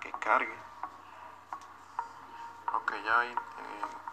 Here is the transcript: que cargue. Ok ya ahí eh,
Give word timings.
que 0.00 0.10
cargue. 0.12 0.58
Ok 2.74 2.92
ya 3.04 3.20
ahí 3.20 3.28
eh, 3.32 4.09